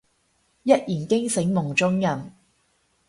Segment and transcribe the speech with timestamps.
[0.63, 2.33] 一言驚醒夢中人